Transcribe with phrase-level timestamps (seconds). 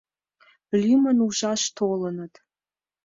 [0.81, 2.33] «Лӱмын ужаш толыныт.